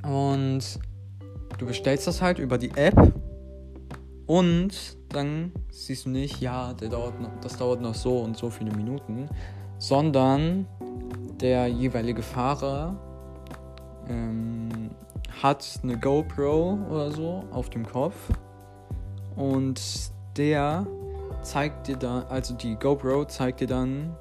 Und 0.04 0.80
du 1.58 1.66
bestellst 1.66 2.08
das 2.08 2.22
halt 2.22 2.40
über 2.40 2.58
die 2.58 2.72
App 2.76 3.14
und 4.28 4.98
dann 5.10 5.52
siehst 5.72 6.06
du 6.06 6.10
nicht, 6.10 6.42
ja, 6.42 6.74
dauert 6.74 7.20
noch, 7.20 7.32
das 7.42 7.58
dauert 7.58 7.82
noch 7.82 7.96
so 7.96 8.20
und 8.20 8.38
so 8.38 8.50
viele 8.50 8.72
Minuten, 8.76 9.30
sondern 9.80 10.68
der 11.42 11.68
jeweilige 11.68 12.22
Fahrer 12.22 12.96
ähm, 14.08 14.90
hat 15.42 15.80
eine 15.84 15.98
GoPro 15.98 16.78
oder 16.90 17.12
so 17.12 17.44
auf 17.52 17.70
dem 17.70 17.86
Kopf 17.86 18.16
und 19.36 19.82
der 20.36 20.86
zeigt 21.48 21.88
dir 21.88 21.96
dann, 21.96 22.26
also 22.28 22.54
die 22.54 22.76
GoPro 22.76 23.26
zeigt 23.26 23.62
dir 23.62 23.68
dann, 23.68 24.16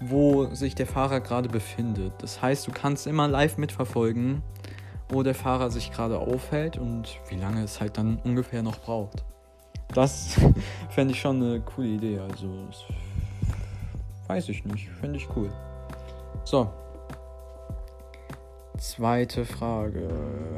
wo 0.00 0.46
sich 0.46 0.74
der 0.74 0.86
Fahrer 0.86 1.20
gerade 1.20 1.48
befindet. 1.48 2.12
Das 2.18 2.42
heißt, 2.42 2.66
du 2.66 2.72
kannst 2.72 3.06
immer 3.06 3.28
live 3.28 3.56
mitverfolgen, 3.56 4.42
wo 5.08 5.22
der 5.22 5.34
Fahrer 5.34 5.70
sich 5.70 5.92
gerade 5.92 6.18
aufhält 6.18 6.76
und 6.76 7.20
wie 7.28 7.36
lange 7.36 7.62
es 7.62 7.80
halt 7.80 7.96
dann 7.96 8.18
ungefähr 8.24 8.62
noch 8.62 8.78
braucht. 8.78 9.24
Das 9.94 10.36
fände 10.90 11.14
ich 11.14 11.20
schon 11.20 11.36
eine 11.36 11.60
coole 11.60 11.88
Idee. 11.88 12.18
Also, 12.18 12.48
weiß 14.26 14.48
ich 14.48 14.64
nicht. 14.64 14.88
Finde 15.00 15.18
ich 15.18 15.28
cool. 15.36 15.50
So. 16.44 16.70
Zweite 18.78 19.44
Frage. 19.44 20.08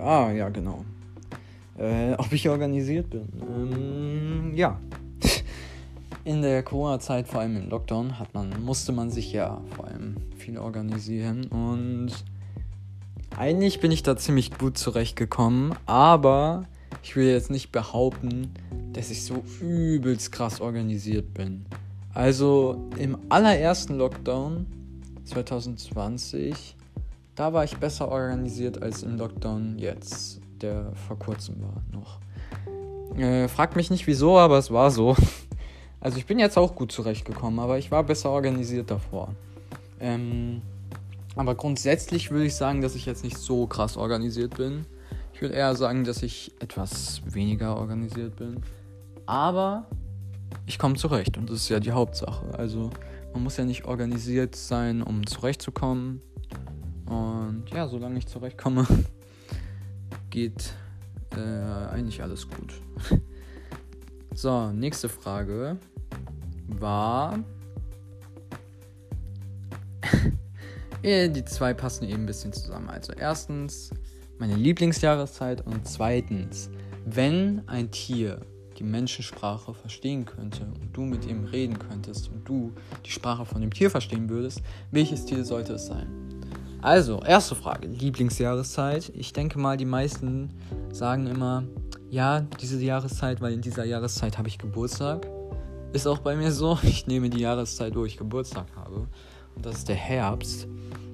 Ah, 0.01 0.31
ja, 0.33 0.49
genau. 0.49 0.85
Äh, 1.77 2.15
ob 2.19 2.33
ich 2.33 2.49
organisiert 2.49 3.11
bin. 3.11 3.29
Ähm, 3.41 4.55
ja. 4.55 4.81
In 6.29 6.43
der 6.43 6.63
Corona-Zeit, 6.63 7.27
vor 7.27 7.41
allem 7.41 7.57
im 7.57 7.71
Lockdown, 7.71 8.19
hat 8.19 8.35
man, 8.35 8.63
musste 8.63 8.93
man 8.93 9.11
sich 9.11 9.33
ja 9.33 9.63
vor 9.75 9.87
allem 9.87 10.19
viel 10.37 10.59
organisieren 10.59 11.47
und 11.47 12.11
eigentlich 13.35 13.81
bin 13.81 13.91
ich 13.91 14.03
da 14.03 14.15
ziemlich 14.15 14.59
gut 14.59 14.77
zurechtgekommen, 14.77 15.75
aber 15.87 16.67
ich 17.03 17.17
will 17.17 17.29
jetzt 17.29 17.51
nicht 17.51 17.73
behaupten, 17.73 18.53
dass 18.93 19.11
ich 19.11 19.25
so 19.25 19.43
übelst 19.63 20.31
krass 20.31 20.61
organisiert 20.61 21.33
bin. 21.33 21.65
Also 22.13 22.91
im 22.99 23.17
allerersten 23.31 23.97
Lockdown 23.97 24.67
2020, 25.25 26.77
da 27.37 27.55
war 27.55 27.65
ich 27.65 27.79
besser 27.79 28.07
organisiert 28.11 28.83
als 28.83 29.03
im 29.03 29.17
Lockdown 29.17 29.79
jetzt, 29.79 30.43
der 30.61 30.93
vor 31.09 31.19
kurzem 31.19 31.63
war 31.63 31.83
noch. 31.91 32.21
Äh, 33.19 33.49
fragt 33.49 33.77
mich 33.77 33.89
nicht 33.89 34.07
wieso, 34.07 34.37
aber 34.37 34.59
es 34.59 34.71
war 34.71 34.91
so. 34.91 35.17
Also 36.01 36.19
ich 36.19 36.27
bin 36.27 36.39
jetzt 36.39 36.57
auch 36.57 36.75
gut 36.75 36.93
zurechtgekommen, 36.93 37.59
aber 37.59 37.79
ich 37.79 37.91
war 37.91 38.05
besser 38.05 38.31
organisiert 38.31 38.91
davor. 38.91 39.35
Ähm, 40.01 40.63
aber 41.35 41.55
grundsätzlich 41.55 42.31
würde 42.31 42.47
ich 42.47 42.55
sagen, 42.55 42.83
dass 42.83 42.95
ich 42.95 43.07
jetzt 43.07 43.25
nicht 43.25 43.37
so 43.37 43.67
krass 43.67 43.97
organisiert 43.97 44.57
bin. 44.57 44.87
Ich 45.33 45.43
würde 45.43 45.55
eher 45.55 45.75
sagen, 45.75 46.05
dass 46.05 46.23
ich 46.23 46.53
etwas 46.61 47.23
weniger 47.27 47.77
organisiert 47.77 48.37
bin. 48.37 48.63
Aber 49.27 49.87
ich 50.67 50.79
komme 50.79 50.95
zurecht 50.95 51.37
und 51.37 51.51
das 51.51 51.59
ist 51.59 51.69
ja 51.69 51.81
die 51.81 51.93
Hauptsache. 51.93 52.47
Also 52.57 52.91
man 53.33 53.43
muss 53.43 53.57
ja 53.57 53.65
nicht 53.65 53.85
organisiert 53.85 54.57
sein, 54.57 55.03
um 55.03 55.27
zurechtzukommen. 55.27 56.23
Und 57.07 57.65
ja, 57.73 57.89
solange 57.89 58.19
ich 58.19 58.27
zurechtkomme, 58.27 58.87
geht 60.31 60.73
äh, 61.37 61.91
eigentlich 61.93 62.23
alles 62.23 62.49
gut. 62.49 62.81
so, 64.41 64.71
nächste 64.73 65.09
Frage 65.09 65.79
war, 66.69 67.39
Die 71.03 71.45
zwei 71.45 71.75
passen 71.75 72.05
eben 72.09 72.25
ein 72.25 72.27
bisschen 72.27 72.53
zusammen. 72.53 72.89
Also 72.89 73.13
erstens 73.13 73.91
meine 74.39 74.57
Lieblingsjahreszeit 74.57 75.65
und 75.67 75.87
zweitens, 75.87 76.71
wenn 77.05 77.63
ein 77.69 77.91
Tier 77.91 78.41
die 78.79 78.85
Menschensprache 78.85 79.75
verstehen 79.75 80.25
könnte 80.25 80.65
und 80.65 80.97
du 80.97 81.03
mit 81.03 81.27
ihm 81.27 81.45
reden 81.45 81.79
könntest 81.79 82.29
und 82.29 82.49
du 82.49 82.73
die 83.05 83.11
Sprache 83.11 83.45
von 83.45 83.61
dem 83.61 83.73
Tier 83.73 83.91
verstehen 83.91 84.29
würdest, 84.29 84.63
welches 84.91 85.25
Tier 85.25 85.45
sollte 85.45 85.75
es 85.75 85.87
sein? 85.87 86.28
Also, 86.81 87.21
erste 87.23 87.57
Frage, 87.57 87.89
Lieblingsjahreszeit. 87.89 89.13
Ich 89.15 89.33
denke 89.33 89.59
mal, 89.59 89.77
die 89.77 89.85
meisten 89.85 90.51
sagen 90.93 91.27
immer, 91.27 91.65
ja, 92.09 92.41
diese 92.61 92.81
Jahreszeit, 92.81 93.41
weil 93.41 93.53
in 93.53 93.61
dieser 93.61 93.85
Jahreszeit 93.85 94.39
habe 94.39 94.49
ich 94.49 94.59
Geburtstag. 94.59 95.27
Ist 95.93 96.07
auch 96.07 96.19
bei 96.19 96.37
mir 96.37 96.53
so. 96.53 96.79
Ich 96.83 97.07
nehme 97.07 97.31
die 97.31 97.41
Jahreszeit, 97.41 97.97
wo 97.97 98.05
ich 98.05 98.17
Geburtstag 98.17 98.67
habe. 98.77 99.09
Und 99.57 99.67
das 99.67 99.79
ist 99.79 99.89
der 99.89 99.97
Herbst. 99.97 100.69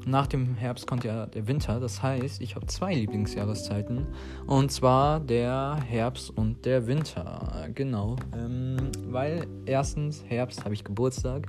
Nach 0.07 0.27
dem 0.27 0.55
Herbst 0.57 0.87
kommt 0.87 1.05
ja 1.05 1.27
der 1.27 1.47
Winter. 1.47 1.81
Das 1.81 2.03
heißt, 2.03 2.43
ich 2.43 2.57
habe 2.57 2.67
zwei 2.67 2.95
Lieblingsjahreszeiten. 2.95 4.07
Und 4.47 4.71
zwar 4.71 5.19
der 5.21 5.79
Herbst 5.87 6.31
und 6.31 6.67
der 6.67 6.87
Winter. 6.87 7.69
Genau. 7.75 8.17
Ähm, 8.37 8.91
weil 9.09 9.47
erstens, 9.65 10.23
Herbst 10.29 10.65
habe 10.65 10.75
ich 10.75 10.85
Geburtstag. 10.85 11.47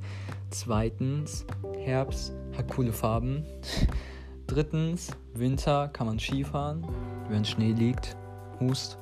Zweitens, 0.52 1.46
Herbst 1.84 2.34
hat 2.56 2.70
coole 2.70 2.94
Farben. 2.94 3.44
Drittens, 4.48 5.12
Winter 5.34 5.90
kann 5.90 6.08
man 6.08 6.20
Skifahren, 6.20 6.86
wenn 7.30 7.44
Schnee 7.44 7.74
liegt. 7.74 8.16
Hust. 8.62 8.98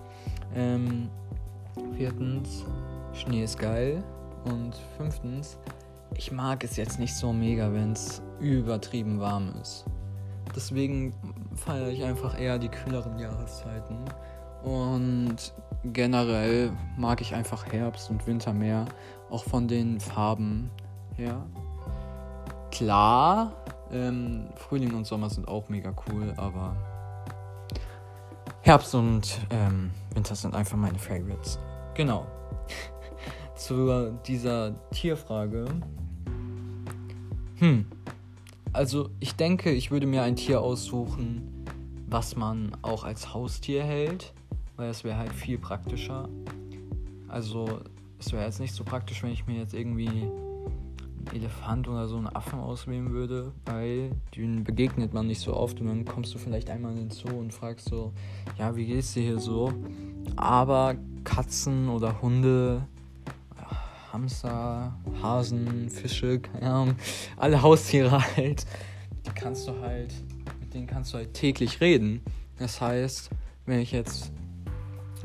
Ähm, 0.55 1.09
viertens, 1.95 2.65
Schnee 3.13 3.43
ist 3.43 3.59
geil. 3.59 4.03
Und 4.45 4.75
fünftens, 4.97 5.57
ich 6.17 6.31
mag 6.31 6.63
es 6.63 6.75
jetzt 6.75 6.99
nicht 6.99 7.15
so 7.15 7.33
mega, 7.33 7.71
wenn 7.73 7.93
es 7.93 8.21
übertrieben 8.39 9.19
warm 9.19 9.53
ist. 9.61 9.85
Deswegen 10.55 11.13
feiere 11.55 11.89
ich 11.89 12.03
einfach 12.03 12.39
eher 12.39 12.59
die 12.59 12.69
kühleren 12.69 13.17
Jahreszeiten. 13.17 13.97
Und 14.63 15.53
generell 15.83 16.71
mag 16.97 17.21
ich 17.21 17.33
einfach 17.33 17.65
Herbst 17.71 18.09
und 18.09 18.25
Winter 18.27 18.53
mehr, 18.53 18.85
auch 19.29 19.43
von 19.43 19.67
den 19.67 19.99
Farben 19.99 20.69
her. 21.15 21.45
Klar, 22.71 23.51
ähm, 23.91 24.47
Frühling 24.55 24.93
und 24.95 25.05
Sommer 25.05 25.29
sind 25.29 25.47
auch 25.47 25.69
mega 25.69 25.93
cool, 26.07 26.33
aber 26.37 26.75
Herbst 28.61 28.95
und 28.95 29.39
ähm, 29.49 29.91
Winter 30.13 30.35
sind 30.35 30.55
einfach 30.55 30.77
meine 30.77 30.97
Favorites. 30.97 31.59
Genau. 31.93 32.25
Zu 33.55 34.17
dieser 34.25 34.73
Tierfrage 34.91 35.65
hm. 37.63 37.85
Also 38.73 39.09
ich 39.21 39.37
denke, 39.37 39.71
ich 39.71 39.89
würde 39.89 40.05
mir 40.05 40.21
ein 40.23 40.35
Tier 40.35 40.59
aussuchen, 40.59 41.65
was 42.09 42.35
man 42.35 42.75
auch 42.81 43.05
als 43.05 43.33
Haustier 43.33 43.85
hält, 43.85 44.33
weil 44.75 44.89
es 44.89 45.05
wäre 45.05 45.17
halt 45.17 45.31
viel 45.31 45.57
praktischer. 45.57 46.27
Also 47.29 47.79
es 48.19 48.33
wäre 48.33 48.43
jetzt 48.43 48.59
nicht 48.59 48.73
so 48.73 48.83
praktisch, 48.83 49.23
wenn 49.23 49.31
ich 49.31 49.47
mir 49.47 49.59
jetzt 49.59 49.73
irgendwie 49.73 50.09
einen 50.09 51.29
Elefant 51.31 51.87
oder 51.87 52.09
so 52.09 52.17
einen 52.17 52.27
Affen 52.27 52.59
auswählen 52.59 53.11
würde, 53.11 53.53
weil 53.63 54.11
den 54.35 54.65
begegnet 54.65 55.13
man 55.13 55.27
nicht 55.27 55.39
so 55.39 55.55
oft 55.55 55.79
und 55.79 55.87
dann 55.87 56.03
kommst 56.03 56.33
du 56.33 56.39
vielleicht 56.39 56.69
einmal 56.69 56.91
in 56.91 56.97
den 56.97 57.11
Zoo 57.11 57.29
und 57.29 57.53
fragst 57.53 57.87
so, 57.87 58.11
ja, 58.59 58.75
wie 58.75 58.87
geht's 58.87 59.13
dir 59.13 59.23
hier 59.23 59.39
so? 59.39 59.71
Aber 60.35 60.95
Katzen 61.23 61.87
oder 61.87 62.21
Hunde 62.21 62.89
Hamster, 64.13 64.95
Hasen, 65.23 65.89
Fische, 65.89 66.39
keine 66.39 66.71
Ahnung, 66.71 66.95
alle 67.35 67.63
Haustiere 67.63 68.11
halt, 68.37 68.65
die 69.25 69.31
kannst 69.31 69.67
du 69.67 69.81
halt, 69.81 70.13
mit 70.59 70.71
denen 70.71 70.85
kannst 70.85 71.13
du 71.13 71.17
halt 71.17 71.33
täglich 71.33 71.81
reden. 71.81 72.21
Das 72.59 72.79
heißt, 72.79 73.31
wenn 73.65 73.79
ich 73.79 73.91
jetzt 73.91 74.31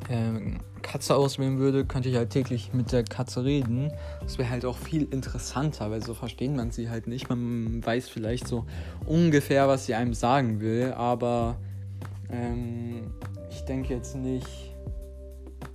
ähm, 0.08 0.60
Katze 0.80 1.16
auswählen 1.16 1.58
würde, 1.58 1.84
könnte 1.84 2.08
ich 2.08 2.16
halt 2.16 2.30
täglich 2.30 2.72
mit 2.72 2.90
der 2.92 3.04
Katze 3.04 3.44
reden. 3.44 3.92
Das 4.22 4.38
wäre 4.38 4.48
halt 4.48 4.64
auch 4.64 4.78
viel 4.78 5.02
interessanter, 5.10 5.90
weil 5.90 6.02
so 6.02 6.14
versteht 6.14 6.56
man 6.56 6.70
sie 6.70 6.88
halt 6.88 7.08
nicht. 7.08 7.28
Man 7.28 7.84
weiß 7.84 8.08
vielleicht 8.08 8.48
so 8.48 8.64
ungefähr, 9.04 9.68
was 9.68 9.84
sie 9.84 9.94
einem 9.94 10.14
sagen 10.14 10.60
will, 10.60 10.94
aber 10.96 11.58
ähm, 12.30 13.12
ich 13.50 13.60
denke 13.66 13.92
jetzt 13.92 14.16
nicht, 14.16 14.74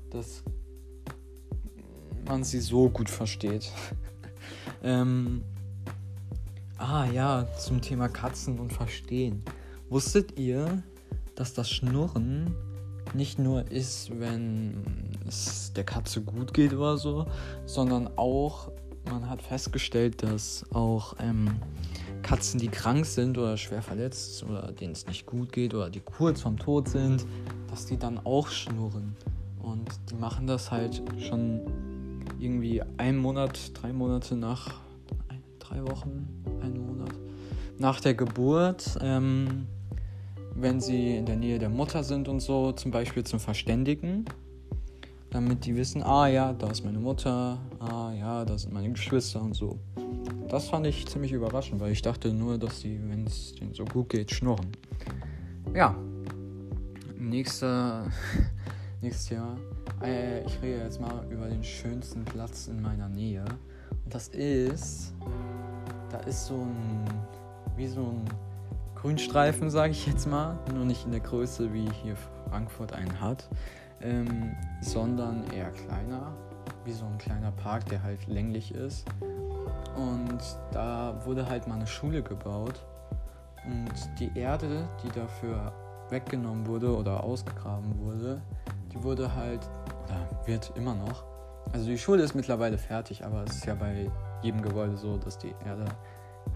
dass 0.10 0.43
man 2.25 2.43
sie 2.43 2.59
so 2.59 2.89
gut 2.89 3.09
versteht. 3.09 3.71
ähm, 4.83 5.43
ah 6.77 7.05
ja, 7.05 7.47
zum 7.57 7.81
Thema 7.81 8.09
Katzen 8.09 8.59
und 8.59 8.71
Verstehen. 8.71 9.43
Wusstet 9.89 10.37
ihr, 10.37 10.83
dass 11.35 11.53
das 11.53 11.69
Schnurren 11.69 12.55
nicht 13.13 13.37
nur 13.37 13.69
ist, 13.71 14.19
wenn 14.19 14.83
es 15.27 15.73
der 15.73 15.83
Katze 15.83 16.21
gut 16.21 16.53
geht 16.53 16.73
oder 16.73 16.97
so, 16.97 17.27
sondern 17.65 18.09
auch, 18.17 18.71
man 19.05 19.29
hat 19.29 19.41
festgestellt, 19.41 20.23
dass 20.23 20.65
auch 20.73 21.15
ähm, 21.19 21.55
Katzen, 22.23 22.59
die 22.59 22.69
krank 22.69 23.05
sind 23.05 23.37
oder 23.37 23.57
schwer 23.57 23.81
verletzt 23.81 24.43
oder 24.43 24.71
denen 24.71 24.93
es 24.93 25.05
nicht 25.05 25.25
gut 25.25 25.51
geht 25.51 25.73
oder 25.73 25.89
die 25.89 25.99
kurz 25.99 26.41
vom 26.41 26.57
Tod 26.57 26.87
sind, 26.87 27.25
dass 27.69 27.85
die 27.85 27.97
dann 27.97 28.19
auch 28.25 28.47
schnurren. 28.47 29.15
Und 29.61 29.89
die 30.09 30.15
machen 30.15 30.47
das 30.47 30.71
halt 30.71 31.03
schon 31.19 31.61
irgendwie 32.43 32.81
einen 32.97 33.17
Monat, 33.17 33.71
drei 33.73 33.93
Monate 33.93 34.35
nach, 34.35 34.81
drei 35.59 35.81
Wochen, 35.83 36.27
einen 36.62 36.85
Monat 36.85 37.13
nach 37.77 38.00
der 38.00 38.13
Geburt. 38.13 38.97
Ähm, 39.01 39.67
wenn 40.55 40.79
sie 40.79 41.17
in 41.17 41.25
der 41.25 41.35
Nähe 41.35 41.57
der 41.57 41.69
Mutter 41.69 42.03
sind 42.03 42.27
und 42.27 42.39
so, 42.39 42.71
zum 42.73 42.91
Beispiel 42.91 43.23
zum 43.23 43.39
Verständigen, 43.39 44.25
damit 45.31 45.65
die 45.65 45.75
wissen, 45.75 46.03
ah 46.03 46.27
ja, 46.27 46.53
da 46.53 46.69
ist 46.69 46.85
meine 46.85 47.00
Mutter, 47.00 47.57
ah 47.79 48.13
ja, 48.13 48.45
da 48.45 48.57
sind 48.57 48.71
meine 48.71 48.91
Geschwister 48.91 49.41
und 49.41 49.55
so. 49.55 49.79
Das 50.50 50.69
fand 50.69 50.85
ich 50.85 51.07
ziemlich 51.07 51.31
überraschend, 51.31 51.81
weil 51.81 51.91
ich 51.91 52.03
dachte 52.03 52.31
nur, 52.31 52.59
dass 52.59 52.81
sie, 52.81 53.00
wenn 53.07 53.25
es 53.25 53.55
denen 53.55 53.73
so 53.73 53.83
gut 53.85 54.09
geht, 54.09 54.29
schnurren. 54.31 54.67
Ja, 55.73 55.95
nächster, 57.17 58.05
nächstes 59.01 59.29
Jahr. 59.29 59.57
Äh, 60.03 60.41
ich 60.43 60.62
rede 60.62 60.83
jetzt 60.83 61.00
mal 61.00 61.25
über 61.29 61.48
den 61.48 61.63
schönsten 61.63 62.25
Platz 62.25 62.67
in 62.67 62.81
meiner 62.81 63.07
Nähe. 63.07 63.45
Und 64.03 64.13
das 64.13 64.27
ist, 64.29 65.13
da 66.10 66.19
ist 66.19 66.45
so 66.45 66.55
ein, 66.55 67.05
wie 67.75 67.88
so 67.88 68.01
ein 68.01 68.25
Grünstreifen, 68.95 69.69
sage 69.69 69.91
ich 69.91 70.05
jetzt 70.05 70.27
mal, 70.27 70.57
nur 70.74 70.86
nicht 70.86 71.05
in 71.05 71.12
der 71.12 71.22
Größe, 71.22 71.74
wie 71.74 71.89
hier 72.03 72.15
Frankfurt 72.50 72.93
einen 72.93 73.19
hat, 73.19 73.48
ähm, 74.01 74.55
sondern 74.81 75.50
eher 75.51 75.72
kleiner, 75.72 76.33
wie 76.86 76.91
so 76.91 77.05
ein 77.05 77.17
kleiner 77.17 77.51
Park, 77.51 77.86
der 77.88 78.03
halt 78.03 78.27
länglich 78.27 78.74
ist. 78.74 79.05
Und 79.95 80.39
da 80.72 81.22
wurde 81.25 81.48
halt 81.48 81.67
mal 81.67 81.75
eine 81.75 81.88
Schule 81.88 82.22
gebaut 82.22 82.86
und 83.65 84.19
die 84.19 84.31
Erde, 84.38 84.88
die 85.03 85.10
dafür 85.10 85.72
weggenommen 86.10 86.65
wurde 86.67 86.95
oder 86.95 87.24
ausgegraben 87.24 88.00
wurde, 88.00 88.41
die 88.93 89.03
wurde 89.03 89.33
halt, 89.36 89.69
da 90.07 90.48
wird 90.48 90.72
immer 90.75 90.95
noch. 90.95 91.24
Also 91.72 91.88
die 91.88 91.98
Schule 91.98 92.24
ist 92.24 92.36
mittlerweile 92.36 92.77
fertig, 92.77 93.24
aber 93.24 93.43
es 93.43 93.55
ist 93.55 93.65
ja 93.65 93.75
bei 93.75 94.12
jedem 94.41 94.62
Gebäude 94.62 94.98
so, 94.98 95.17
dass 95.17 95.38
die 95.38 95.53
Erde 95.65 95.86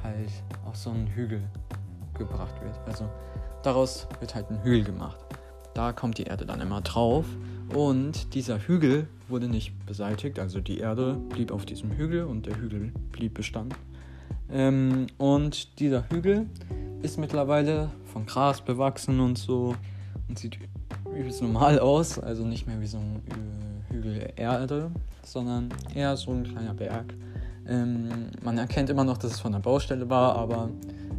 halt 0.03 0.29
auf 0.65 0.75
so 0.75 0.89
einen 0.89 1.07
Hügel 1.07 1.41
gebracht 2.17 2.55
wird. 2.61 2.77
Also 2.85 3.09
daraus 3.63 4.07
wird 4.19 4.35
halt 4.35 4.49
ein 4.49 4.61
Hügel 4.63 4.83
gemacht. 4.83 5.17
Da 5.73 5.93
kommt 5.93 6.17
die 6.17 6.23
Erde 6.23 6.45
dann 6.45 6.59
immer 6.59 6.81
drauf 6.81 7.25
und 7.73 8.33
dieser 8.33 8.59
Hügel 8.59 9.07
wurde 9.27 9.47
nicht 9.47 9.85
beseitigt, 9.85 10.39
also 10.39 10.59
die 10.59 10.79
Erde 10.79 11.15
blieb 11.29 11.51
auf 11.51 11.65
diesem 11.65 11.91
Hügel 11.91 12.23
und 12.23 12.45
der 12.45 12.57
Hügel 12.57 12.91
blieb 13.11 13.35
bestanden. 13.35 13.77
Ähm, 14.49 15.07
und 15.17 15.79
dieser 15.79 16.09
Hügel 16.09 16.47
ist 17.01 17.17
mittlerweile 17.17 17.91
von 18.05 18.25
Gras 18.25 18.61
bewachsen 18.61 19.19
und 19.19 19.37
so 19.37 19.75
und 20.27 20.39
sieht 20.39 20.57
übelst 21.15 21.41
normal 21.41 21.79
aus, 21.79 22.19
also 22.19 22.45
nicht 22.45 22.67
mehr 22.67 22.79
wie 22.81 22.87
so 22.87 22.97
ein 22.97 23.21
Hügel 23.89 24.33
Erde, 24.35 24.91
sondern 25.23 25.69
eher 25.93 26.15
so 26.17 26.31
ein 26.31 26.43
kleiner 26.43 26.73
Berg. 26.73 27.13
Ähm, 27.67 28.29
man 28.43 28.57
erkennt 28.57 28.89
immer 28.89 29.03
noch, 29.03 29.17
dass 29.17 29.33
es 29.33 29.39
von 29.39 29.51
der 29.51 29.59
Baustelle 29.59 30.09
war, 30.09 30.35
aber 30.35 30.69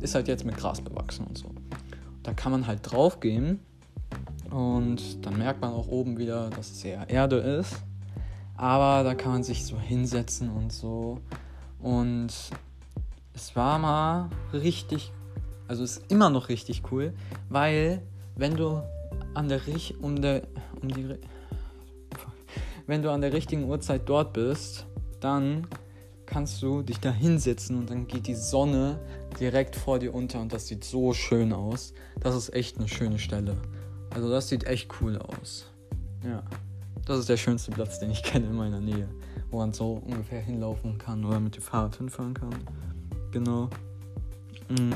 ist 0.01 0.14
halt 0.14 0.29
jetzt 0.29 0.44
mit 0.44 0.57
Gras 0.57 0.81
bewachsen 0.81 1.27
und 1.27 1.37
so. 1.37 1.51
Da 2.22 2.33
kann 2.33 2.53
man 2.53 2.66
halt 2.66 2.81
drauf 2.83 3.20
gehen 3.20 3.61
und 4.51 5.24
dann 5.24 5.38
merkt 5.38 5.61
man 5.61 5.72
auch 5.72 5.88
oben 5.88 6.18
wieder, 6.18 6.51
dass 6.51 6.70
es 6.70 6.85
eher 6.85 7.09
Erde 7.09 7.37
ist. 7.37 7.77
Aber 8.57 9.05
da 9.05 9.14
kann 9.14 9.33
man 9.33 9.42
sich 9.42 9.64
so 9.64 9.79
hinsetzen 9.79 10.51
und 10.51 10.72
so. 10.72 11.20
Und 11.81 12.33
es 13.35 13.55
war 13.55 13.79
mal 13.79 14.31
richtig, 14.53 15.12
also 15.68 15.85
ist 15.85 16.11
immer 16.11 16.29
noch 16.29 16.48
richtig 16.48 16.83
cool, 16.90 17.12
weil 17.48 18.03
wenn 18.37 18.57
du 18.57 18.83
an 19.38 19.48
der 19.48 19.61
um 20.01 20.20
der 20.20 20.42
um 20.83 20.88
die 20.88 21.14
wenn 22.88 23.03
du 23.03 23.12
an 23.12 23.20
der 23.20 23.33
richtigen 23.33 23.64
Uhrzeit 23.64 24.09
dort 24.09 24.33
bist, 24.33 24.87
dann 25.20 25.66
kannst 26.27 26.62
du 26.62 26.83
dich 26.83 26.98
da 27.01 27.11
hinsetzen 27.11 27.79
und 27.79 27.90
dann 27.90 28.07
geht 28.07 28.27
die 28.27 28.35
Sonne 28.35 28.98
direkt 29.38 29.77
vor 29.77 29.98
dir 29.98 30.14
unter 30.14 30.40
und 30.40 30.53
das 30.53 30.66
sieht 30.66 30.85
so 30.85 31.12
schön 31.12 31.53
aus. 31.53 31.92
Das 32.18 32.35
ist 32.35 32.53
echt 32.55 32.79
eine 32.79 32.88
schöne 32.88 33.18
Stelle. 33.18 33.57
Also 34.11 34.31
das 34.31 34.48
sieht 34.48 34.64
echt 34.64 34.90
cool 35.01 35.18
aus. 35.18 35.70
Ja. 36.24 36.42
Das 37.05 37.18
ist 37.18 37.29
der 37.29 37.37
schönste 37.37 37.70
Platz, 37.70 38.01
den 38.01 38.11
ich 38.11 38.22
kenne 38.22 38.46
in 38.46 38.57
meiner 38.57 38.81
Nähe, 38.81 39.09
wo 39.51 39.59
man 39.59 39.72
so 39.72 40.03
ungefähr 40.05 40.40
hinlaufen 40.40 40.98
kann 40.98 41.24
oder 41.24 41.40
mit 41.40 41.57
dem 41.57 41.62
Fahrrad 41.62 41.96
hinfahren 41.96 42.35
kann. 42.35 42.55
Genau. 43.31 43.68
Mhm. 44.68 44.94